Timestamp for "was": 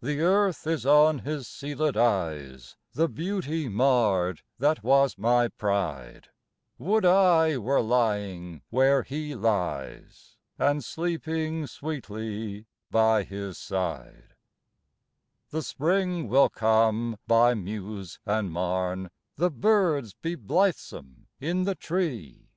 4.84-5.18